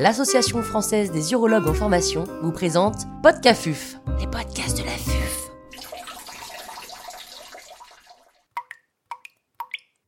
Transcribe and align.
l'Association 0.00 0.62
française 0.62 1.10
des 1.10 1.32
urologues 1.32 1.68
en 1.68 1.74
formation 1.74 2.24
vous 2.40 2.52
présente 2.52 3.06
Podcafuf, 3.22 3.96
les 4.18 4.26
podcasts 4.26 4.78
de 4.78 4.82
la 4.82 4.92
FUF. 4.92 5.50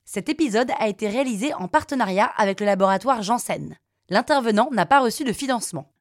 Cet 0.06 0.30
épisode 0.30 0.70
a 0.78 0.88
été 0.88 1.10
réalisé 1.10 1.52
en 1.52 1.68
partenariat 1.68 2.24
avec 2.24 2.60
le 2.60 2.64
laboratoire 2.64 3.20
Janssen. 3.20 3.76
L'intervenant 4.08 4.70
n'a 4.72 4.86
pas 4.86 5.00
reçu 5.00 5.24
de 5.24 5.32
financement. 5.34 5.92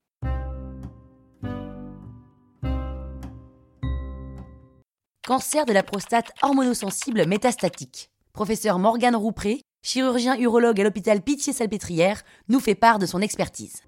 Cancer 5.27 5.65
de 5.65 5.73
la 5.73 5.83
prostate 5.83 6.31
hormonosensible 6.41 7.27
métastatique. 7.27 8.09
Professeur 8.31 8.79
Morgane 8.79 9.17
Roupré, 9.17 9.63
chirurgien 9.82 10.38
urologue 10.38 10.79
à 10.79 10.84
l'hôpital 10.84 11.21
Pitié-Salpêtrière, 11.21 12.23
nous 12.50 12.59
fait 12.59 12.76
part 12.76 12.99
de 12.99 13.05
son 13.05 13.22
expertise. 13.22 13.81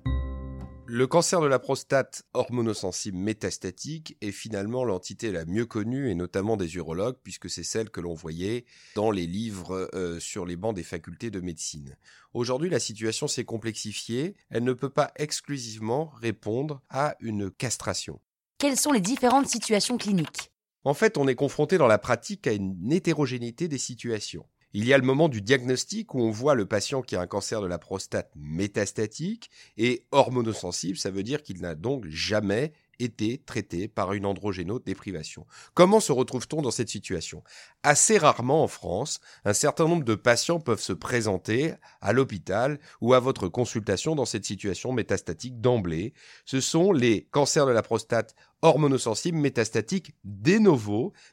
Le 0.85 1.07
cancer 1.07 1.39
de 1.39 1.47
la 1.47 1.59
prostate 1.59 2.23
hormonosensible 2.33 3.17
métastatique 3.17 4.17
est 4.21 4.31
finalement 4.31 4.83
l'entité 4.83 5.31
la 5.31 5.45
mieux 5.45 5.65
connue, 5.65 6.11
et 6.11 6.15
notamment 6.15 6.57
des 6.57 6.75
urologues, 6.75 7.15
puisque 7.23 7.49
c'est 7.49 7.63
celle 7.63 7.89
que 7.89 8.01
l'on 8.01 8.13
voyait 8.13 8.65
dans 8.95 9.09
les 9.09 9.25
livres 9.25 9.89
euh, 9.95 10.19
sur 10.19 10.45
les 10.45 10.57
bancs 10.57 10.75
des 10.75 10.83
facultés 10.83 11.31
de 11.31 11.39
médecine. 11.39 11.95
Aujourd'hui, 12.33 12.69
la 12.69 12.79
situation 12.79 13.27
s'est 13.27 13.45
complexifiée. 13.45 14.35
Elle 14.49 14.65
ne 14.65 14.73
peut 14.73 14.89
pas 14.89 15.11
exclusivement 15.15 16.11
répondre 16.21 16.81
à 16.89 17.15
une 17.21 17.49
castration. 17.49 18.19
Quelles 18.57 18.77
sont 18.77 18.91
les 18.91 19.01
différentes 19.01 19.47
situations 19.47 19.97
cliniques? 19.97 20.51
En 20.83 20.93
fait, 20.93 21.17
on 21.17 21.27
est 21.29 21.35
confronté 21.35 21.77
dans 21.77 21.87
la 21.87 21.97
pratique 21.97 22.45
à 22.45 22.51
une 22.51 22.91
hétérogénéité 22.91 23.69
des 23.69 23.77
situations. 23.77 24.45
Il 24.75 24.85
y 24.85 24.93
a 24.93 24.97
le 24.97 25.03
moment 25.03 25.29
du 25.29 25.41
diagnostic 25.41 26.15
où 26.15 26.21
on 26.21 26.31
voit 26.31 26.55
le 26.55 26.65
patient 26.65 27.03
qui 27.03 27.15
a 27.15 27.21
un 27.21 27.27
cancer 27.27 27.61
de 27.61 27.67
la 27.67 27.77
prostate 27.77 28.31
métastatique 28.35 29.51
et 29.77 30.03
hormonosensible, 30.11 30.97
ça 30.97 31.11
veut 31.11 31.21
dire 31.21 31.43
qu'il 31.43 31.61
n'a 31.61 31.75
donc 31.75 32.07
jamais 32.07 32.73
été 32.99 33.37
traité 33.37 33.87
par 33.87 34.13
une 34.13 34.25
androgénodéprivation. 34.25 35.45
Comment 35.73 35.99
se 35.99 36.11
retrouve-t-on 36.11 36.61
dans 36.61 36.71
cette 36.71 36.89
situation? 36.89 37.43
Assez 37.83 38.17
rarement 38.17 38.63
en 38.63 38.67
France, 38.67 39.19
un 39.45 39.53
certain 39.53 39.87
nombre 39.87 40.03
de 40.03 40.15
patients 40.15 40.59
peuvent 40.59 40.81
se 40.81 40.93
présenter 40.93 41.73
à 42.01 42.13
l'hôpital 42.13 42.79
ou 43.01 43.13
à 43.13 43.19
votre 43.19 43.47
consultation 43.47 44.15
dans 44.15 44.25
cette 44.25 44.45
situation 44.45 44.93
métastatique 44.93 45.59
d'emblée. 45.61 46.13
Ce 46.45 46.61
sont 46.61 46.91
les 46.91 47.27
cancers 47.31 47.65
de 47.65 47.71
la 47.71 47.83
prostate 47.83 48.35
hormonosensibles 48.61 49.37
métastatiques 49.37 50.15
de 50.23 50.57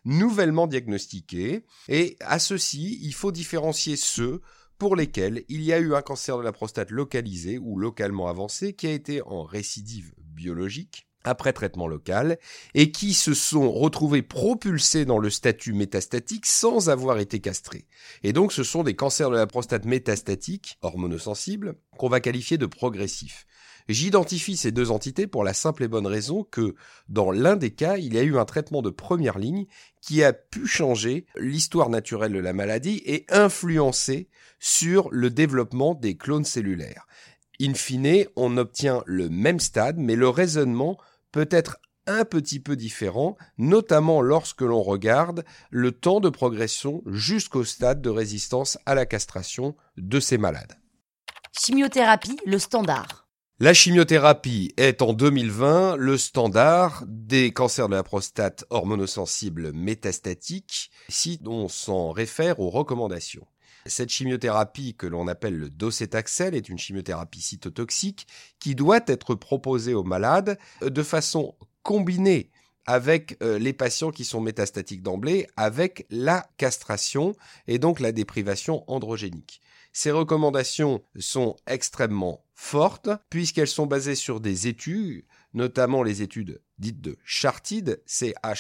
nouvellement 0.05 0.67
diagnostiqués. 0.67 1.65
Et 1.89 2.17
à 2.21 2.39
ceci, 2.39 2.99
il 3.03 3.15
faut 3.15 3.33
différencier 3.33 3.97
ceux 3.97 4.41
pour 4.79 4.97
lesquels 4.97 5.45
il 5.49 5.63
y 5.63 5.73
a 5.73 5.79
eu 5.79 5.95
un 5.95 6.03
cancer 6.03 6.39
de 6.39 6.43
la 6.43 6.53
prostate 6.53 6.91
localisé 6.91 7.59
ou 7.59 7.79
localement 7.79 8.29
avancé 8.29 8.73
qui 8.73 8.87
a 8.87 8.93
été 8.93 9.21
en 9.23 9.45
récidive 9.45 10.15
biologique 10.19 11.10
après 11.25 11.53
traitement 11.53 11.87
local 11.87 12.39
et 12.75 12.93
qui 12.93 13.15
se 13.15 13.35
sont 13.35 13.71
retrouvés 13.71 14.23
propulsés 14.23 15.05
dans 15.05 15.19
le 15.19 15.31
statut 15.31 15.73
métastatique 15.73 16.47
sans 16.47 16.89
avoir 16.89 17.19
été 17.19 17.41
castrés. 17.41 17.87
Et 18.23 18.33
donc 18.33 18.53
ce 18.53 18.65
sont 18.65 18.83
des 18.83 18.97
cancers 18.97 19.31
de 19.31 19.37
la 19.37 19.47
prostate 19.47 19.85
métastatique, 19.85 20.79
hormonosensibles, 20.83 21.77
qu'on 21.99 22.09
va 22.09 22.21
qualifier 22.21 22.59
de 22.59 22.67
progressifs. 22.67 23.47
J'identifie 23.89 24.57
ces 24.57 24.71
deux 24.71 24.91
entités 24.91 25.27
pour 25.27 25.43
la 25.43 25.53
simple 25.53 25.83
et 25.83 25.89
bonne 25.89 26.07
raison 26.07 26.45
que 26.45 26.75
dans 27.09 27.33
l'un 27.33 27.57
des 27.57 27.71
cas, 27.71 27.97
il 27.97 28.15
y 28.15 28.19
a 28.19 28.23
eu 28.23 28.39
un 28.39 28.45
traitement 28.45 28.83
de 28.83 28.91
première 28.91 29.39
ligne 29.39 29.67
qui 30.01 30.23
a 30.23 30.33
pu 30.33 30.67
changer 30.67 31.27
l'histoire 31.37 31.89
naturelle 31.89 32.33
de 32.33 32.39
la 32.39 32.53
maladie 32.53 33.03
et 33.05 33.27
influencer 33.31 34.29
sur 34.61 35.09
le 35.11 35.31
développement 35.31 35.95
des 35.95 36.17
clones 36.17 36.45
cellulaires. 36.45 37.07
In 37.61 37.75
fine, 37.75 38.27
on 38.37 38.57
obtient 38.57 39.03
le 39.07 39.29
même 39.29 39.61
stade, 39.61 39.99
mais 39.99 40.17
le 40.17 40.29
raisonnement 40.29 40.97
peut 41.33 41.49
être 41.51 41.79
un 42.07 42.25
petit 42.25 42.61
peu 42.61 42.77
différent, 42.77 43.37
notamment 43.59 44.21
lorsque 44.21 44.63
l'on 44.63 44.83
regarde 44.83 45.45
le 45.71 45.93
temps 45.93 46.21
de 46.21 46.29
progression 46.29 47.03
jusqu'au 47.07 47.65
stade 47.65 48.01
de 48.01 48.11
résistance 48.11 48.79
à 48.87 48.95
la 48.95 49.07
castration 49.07 49.77
de 49.97 50.19
ces 50.19 50.39
malades. 50.39 50.79
Chimiothérapie, 51.53 52.39
le 52.47 52.59
standard. 52.59 53.29
La 53.63 53.75
chimiothérapie 53.75 54.73
est 54.79 55.03
en 55.03 55.13
2020 55.13 55.97
le 55.97 56.17
standard 56.17 57.05
des 57.07 57.53
cancers 57.53 57.91
de 57.91 57.95
la 57.95 58.03
prostate 58.03 58.65
hormonosensible 58.71 59.73
métastatique, 59.73 60.91
si 61.11 61.39
on 61.45 61.69
s'en 61.69 62.11
réfère 62.11 62.59
aux 62.61 62.71
recommandations. 62.71 63.47
Cette 63.91 64.11
chimiothérapie 64.11 64.95
que 64.95 65.07
l'on 65.07 65.27
appelle 65.27 65.59
le 65.59 65.69
docétaxel 65.69 66.55
est 66.55 66.69
une 66.69 66.79
chimiothérapie 66.79 67.43
cytotoxique 67.43 68.27
qui 68.61 68.75
doit 68.75 69.01
être 69.07 69.35
proposée 69.35 69.95
aux 69.95 70.05
malades 70.05 70.59
de 70.81 71.03
façon 71.03 71.57
combinée 71.83 72.51
avec 72.87 73.37
euh, 73.43 73.59
les 73.59 73.73
patients 73.73 74.11
qui 74.11 74.25
sont 74.25 74.41
métastatiques 74.41 75.03
d'emblée, 75.03 75.47
avec 75.57 76.07
la 76.11 76.47
castration 76.57 77.35
et 77.67 77.79
donc 77.79 78.01
la 78.01 78.13
déprivation 78.13 78.85
androgénique. 78.91 79.61
Ces 79.93 80.13
recommandations 80.13 81.03
sont 81.19 81.57
extrêmement 81.67 82.45
fortes 82.55 83.11
puisqu'elles 83.29 83.69
sont 83.69 83.87
basées 83.87 84.15
sur 84.15 84.41
des 84.41 84.69
études, 84.69 85.25
notamment 85.55 86.03
les 86.03 86.23
études 86.23 86.61
dites 86.79 87.01
de 87.01 87.17
Charted, 87.25 88.03
C-H-A-A-R-T-E-D, 88.07 88.55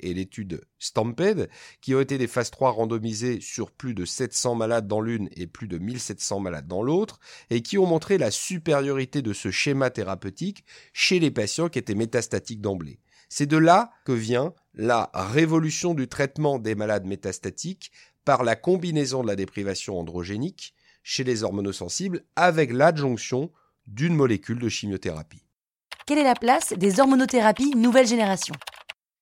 et 0.00 0.14
l'étude 0.14 0.64
Stamped, 0.78 1.48
qui 1.80 1.94
ont 1.94 2.00
été 2.00 2.18
des 2.18 2.26
phases 2.26 2.50
3 2.50 2.70
randomisées 2.70 3.40
sur 3.40 3.70
plus 3.70 3.94
de 3.94 4.04
700 4.04 4.54
malades 4.54 4.88
dans 4.88 5.00
l'une 5.00 5.28
et 5.36 5.46
plus 5.46 5.68
de 5.68 5.78
1700 5.78 6.40
malades 6.40 6.66
dans 6.66 6.82
l'autre, 6.82 7.20
et 7.50 7.62
qui 7.62 7.78
ont 7.78 7.86
montré 7.86 8.18
la 8.18 8.30
supériorité 8.30 9.22
de 9.22 9.32
ce 9.32 9.50
schéma 9.50 9.90
thérapeutique 9.90 10.64
chez 10.92 11.18
les 11.18 11.30
patients 11.30 11.68
qui 11.68 11.78
étaient 11.78 11.94
métastatiques 11.94 12.60
d'emblée. 12.60 13.00
C'est 13.28 13.46
de 13.46 13.56
là 13.56 13.90
que 14.04 14.12
vient 14.12 14.54
la 14.74 15.10
révolution 15.14 15.94
du 15.94 16.08
traitement 16.08 16.58
des 16.58 16.74
malades 16.74 17.06
métastatiques 17.06 17.92
par 18.24 18.44
la 18.44 18.56
combinaison 18.56 19.22
de 19.22 19.28
la 19.28 19.36
déprivation 19.36 19.98
androgénique 19.98 20.74
chez 21.02 21.24
les 21.24 21.42
hormonosensibles 21.42 22.24
avec 22.36 22.72
l'adjonction 22.72 23.50
d'une 23.86 24.14
molécule 24.14 24.58
de 24.58 24.68
chimiothérapie. 24.68 25.44
Quelle 26.06 26.18
est 26.18 26.24
la 26.24 26.34
place 26.34 26.74
des 26.74 27.00
hormonothérapies 27.00 27.74
nouvelle 27.76 28.06
génération? 28.06 28.54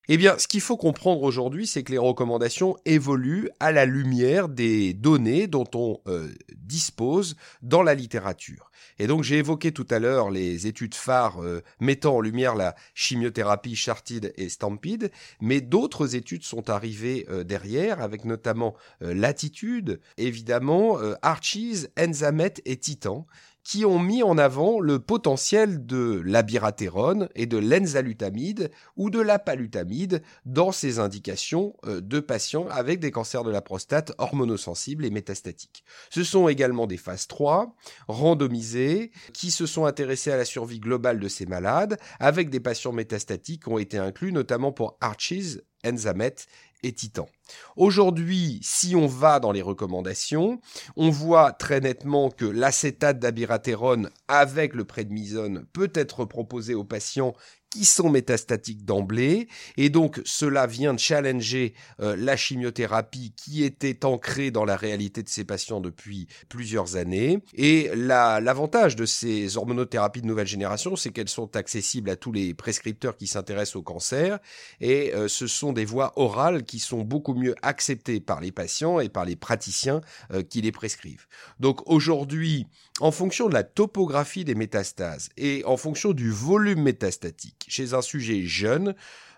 Eh 0.09 0.17
bien, 0.17 0.37
ce 0.37 0.49
qu'il 0.49 0.61
faut 0.61 0.77
comprendre 0.77 1.23
aujourd'hui, 1.23 1.65
c'est 1.65 1.85
que 1.85 1.93
les 1.93 1.99
recommandations 1.99 2.77
évoluent 2.85 3.49
à 3.61 3.71
la 3.71 3.85
lumière 3.85 4.49
des 4.49 4.95
données 4.95 5.47
dont 5.47 5.69
on 5.75 6.01
euh, 6.09 6.29
dispose 6.57 7.37
dans 7.63 7.85
la 7.85 7.95
littérature. 7.95 8.73
Et 8.99 9.07
donc, 9.07 9.23
j'ai 9.23 9.39
évoqué 9.39 9.71
tout 9.71 9.87
à 9.91 10.01
l'heure 10.01 10.31
les 10.31 10.67
études 10.67 10.97
phares 10.97 11.41
euh, 11.41 11.63
mettant 11.79 12.17
en 12.17 12.21
lumière 12.21 12.57
la 12.57 12.75
chimiothérapie 12.95 13.77
Chartide 13.77 14.33
et 14.37 14.49
Stampede, 14.49 15.13
mais 15.41 15.61
d'autres 15.61 16.17
études 16.17 16.43
sont 16.43 16.69
arrivées 16.69 17.25
euh, 17.31 17.45
derrière, 17.45 18.01
avec 18.01 18.25
notamment 18.25 18.75
Latitude, 19.01 20.01
évidemment, 20.17 20.99
Archies, 21.23 21.87
Enzamet 21.99 22.55
et 22.65 22.77
Titan, 22.77 23.27
qui 23.65 23.85
ont 23.85 23.99
mis 23.99 24.23
en 24.23 24.39
avant 24.39 24.81
le 24.81 24.99
potentiel 24.99 25.87
de 25.87 26.21
l'abiraterone 26.25 27.29
et 27.35 27.47
de 27.47 27.59
l'enzalutamide 27.59 28.71
ou 28.97 29.11
de 29.11 29.21
la 29.21 29.39
palutamide 29.39 30.23
dans 30.45 30.73
ces 30.73 30.99
indications 30.99 31.75
euh, 31.87 32.01
de 32.01 32.21
patients 32.21 32.67
avec 32.71 33.01
des 33.01 33.11
cancers 33.11 33.45
de 33.45 33.51
la 33.51 33.61
prostate 33.61 34.13
hormonosensibles 34.19 35.05
et 35.05 35.11
métastatiques. 35.11 35.85
Ce 36.11 36.25
sont 36.25 36.49
également 36.49 36.87
des 36.87 36.97
phases 36.97 37.27
3 37.27 37.75
randomisées 38.09 39.13
qui 39.33 39.51
se 39.51 39.67
sont 39.67 39.85
intéressées 39.85 40.33
à 40.33 40.37
la 40.37 40.45
survie 40.45 40.81
globale 40.81 41.21
de 41.21 41.29
ces 41.29 41.47
malades 41.47 41.99
avec 42.19 42.51
des 42.51 42.61
patients 42.61 42.93
métastatiques 42.93 43.65
qui 43.65 43.69
ont 43.69 43.79
été 43.79 43.99
inclus 43.99 44.33
notamment 44.33 44.73
pour 44.73 44.97
Archies, 45.01 45.59
Enzamet 45.87 46.35
et 46.83 46.93
Titan. 46.93 47.29
Aujourd'hui, 47.77 48.59
si 48.63 48.97
on 48.97 49.07
va 49.07 49.41
dans 49.41 49.53
les 49.53 49.63
recommandations, 49.63 50.61
on 50.97 51.11
voit 51.11 51.53
très 51.53 51.81
nettement 51.81 52.31
que 52.31 52.45
l'acétate 52.45 53.19
d'abiraterone 53.19 54.11
avec 54.29 54.75
le 54.75 54.85
prednisone 54.85 55.67
peut 55.73 55.93
être 55.95 56.25
proposé 56.25 56.75
aux 56.75 56.85
patients 56.85 57.35
qui 57.73 57.87
sont 57.87 58.11
métastatiques 58.11 58.85
d'emblée. 58.85 59.49
Et 59.79 59.89
donc 59.89 60.21
cela 60.25 60.67
vient 60.67 60.93
de 60.93 60.99
challenger 60.99 61.73
euh, 62.01 62.15
la 62.17 62.37
chimiothérapie 62.37 63.33
qui 63.35 63.65
était 63.65 64.05
ancrée 64.05 64.51
dans 64.51 64.67
la 64.67 64.77
réalité 64.77 65.23
de 65.23 65.29
ces 65.29 65.45
patients 65.45 65.81
depuis 65.81 66.29
plusieurs 66.51 66.97
années. 66.97 67.39
Et 67.55 67.91
l'avantage 67.95 68.95
de 68.95 69.07
ces 69.07 69.57
hormonothérapies 69.57 70.21
de 70.21 70.27
nouvelle 70.27 70.47
génération 70.47 70.97
c'est 70.97 71.11
qu'elles 71.11 71.31
sont 71.31 71.57
accessibles 71.57 72.11
à 72.11 72.17
tous 72.17 72.31
les 72.31 72.53
prescripteurs 72.53 73.17
qui 73.17 73.27
s'intéressent 73.27 73.77
au 73.77 73.83
cancer. 73.83 74.39
Et 74.81 75.15
euh, 75.15 75.29
ce 75.29 75.47
sont 75.47 75.73
des 75.73 75.87
voies 75.87 76.13
orales 76.17 76.65
qui 76.65 76.79
sont 76.79 77.03
beaucoup 77.03 77.35
mieux 77.35 77.55
acceptées 77.63 78.21
par 78.21 78.41
les 78.41 78.53
patients 78.53 79.01
et 79.01 79.09
par 79.09 79.25
les 79.25 79.37
praticiens 79.37 80.03
euh, 80.33 80.43
qui 80.43 80.61
les 80.61 80.73
prescrivent. 80.73 81.27
Donc 81.59 81.89
aujourd'hui, 81.89 82.67
en 83.01 83.11
fonction 83.11 83.49
de 83.49 83.55
la 83.55 83.63
topographie 83.63 84.45
des 84.45 84.55
métastases 84.55 85.31
et 85.37 85.65
en 85.65 85.77
fonction 85.77 86.13
du 86.13 86.31
volume 86.31 86.83
métastatique 86.83 87.62
chez 87.69 87.95
un 87.95 88.03
sujet 88.03 88.43
jeune, 88.43 88.95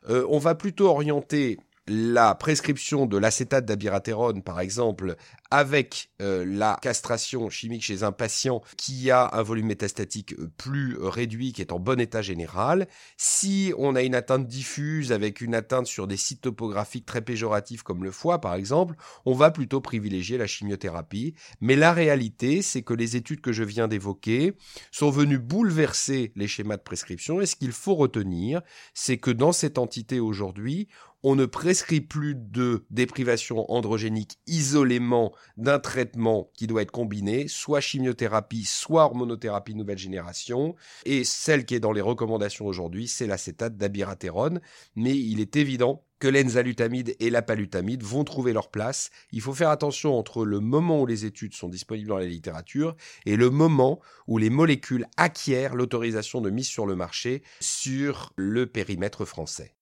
euh, 0.08 0.26
on 0.28 0.38
va 0.38 0.54
plutôt 0.54 0.88
orienter 0.88 1.58
la 1.86 2.34
prescription 2.34 3.06
de 3.06 3.18
l'acétate 3.18 3.66
d'abiraterone, 3.66 4.42
par 4.42 4.60
exemple, 4.60 5.16
avec 5.54 6.10
euh, 6.20 6.44
la 6.44 6.76
castration 6.82 7.48
chimique 7.48 7.84
chez 7.84 8.02
un 8.02 8.10
patient 8.10 8.60
qui 8.76 9.12
a 9.12 9.30
un 9.34 9.42
volume 9.42 9.66
métastatique 9.66 10.32
euh, 10.32 10.50
plus 10.56 10.96
réduit, 10.98 11.52
qui 11.52 11.60
est 11.60 11.70
en 11.70 11.78
bon 11.78 12.00
état 12.00 12.22
général. 12.22 12.88
Si 13.18 13.72
on 13.78 13.94
a 13.94 14.02
une 14.02 14.16
atteinte 14.16 14.48
diffuse 14.48 15.12
avec 15.12 15.40
une 15.40 15.54
atteinte 15.54 15.86
sur 15.86 16.08
des 16.08 16.16
sites 16.16 16.40
topographiques 16.40 17.06
très 17.06 17.20
péjoratifs 17.20 17.84
comme 17.84 18.02
le 18.02 18.10
foie 18.10 18.40
par 18.40 18.56
exemple, 18.56 18.96
on 19.26 19.34
va 19.34 19.52
plutôt 19.52 19.80
privilégier 19.80 20.38
la 20.38 20.48
chimiothérapie. 20.48 21.36
Mais 21.60 21.76
la 21.76 21.92
réalité, 21.92 22.60
c'est 22.60 22.82
que 22.82 22.92
les 22.92 23.14
études 23.14 23.40
que 23.40 23.52
je 23.52 23.62
viens 23.62 23.86
d'évoquer 23.86 24.56
sont 24.90 25.10
venues 25.10 25.38
bouleverser 25.38 26.32
les 26.34 26.48
schémas 26.48 26.78
de 26.78 26.82
prescription 26.82 27.40
et 27.40 27.46
ce 27.46 27.54
qu'il 27.54 27.70
faut 27.70 27.94
retenir, 27.94 28.60
c'est 28.92 29.18
que 29.18 29.30
dans 29.30 29.52
cette 29.52 29.78
entité 29.78 30.18
aujourd'hui, 30.18 30.88
on 31.24 31.36
ne 31.36 31.46
prescrit 31.46 32.02
plus 32.02 32.34
de 32.36 32.84
déprivation 32.90 33.70
androgénique 33.72 34.38
isolément 34.46 35.32
d'un 35.56 35.78
traitement 35.78 36.50
qui 36.54 36.66
doit 36.66 36.82
être 36.82 36.90
combiné, 36.90 37.48
soit 37.48 37.80
chimiothérapie, 37.80 38.64
soit 38.64 39.04
hormonothérapie 39.04 39.74
nouvelle 39.74 39.98
génération. 39.98 40.74
Et 41.04 41.24
celle 41.24 41.64
qui 41.64 41.74
est 41.74 41.80
dans 41.80 41.92
les 41.92 42.00
recommandations 42.00 42.66
aujourd'hui, 42.66 43.08
c'est 43.08 43.26
l'acétate 43.26 43.76
d'abiraterone. 43.76 44.60
Mais 44.96 45.16
il 45.16 45.40
est 45.40 45.56
évident 45.56 46.04
que 46.18 46.28
l'enzalutamide 46.28 47.16
et 47.20 47.28
la 47.28 47.42
palutamide 47.42 48.02
vont 48.02 48.24
trouver 48.24 48.52
leur 48.52 48.70
place. 48.70 49.10
Il 49.32 49.40
faut 49.40 49.52
faire 49.52 49.68
attention 49.68 50.18
entre 50.18 50.46
le 50.46 50.60
moment 50.60 51.02
où 51.02 51.06
les 51.06 51.26
études 51.26 51.54
sont 51.54 51.68
disponibles 51.68 52.08
dans 52.08 52.18
la 52.18 52.24
littérature 52.24 52.96
et 53.26 53.36
le 53.36 53.50
moment 53.50 54.00
où 54.26 54.38
les 54.38 54.50
molécules 54.50 55.06
acquièrent 55.16 55.74
l'autorisation 55.74 56.40
de 56.40 56.50
mise 56.50 56.68
sur 56.68 56.86
le 56.86 56.96
marché 56.96 57.42
sur 57.60 58.32
le 58.36 58.66
périmètre 58.66 59.24
français. 59.24 59.74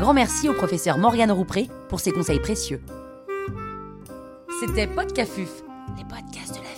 Grand 0.00 0.14
merci 0.14 0.48
au 0.48 0.54
professeur 0.54 0.96
Morgane 0.96 1.30
Roupré 1.30 1.68
pour 1.90 2.00
ses 2.00 2.10
conseils 2.10 2.40
précieux. 2.40 2.80
C'était 4.58 4.86
Podcafuf, 4.86 5.50
les 5.98 6.04
podcasts 6.04 6.56
de 6.56 6.62
la. 6.62 6.69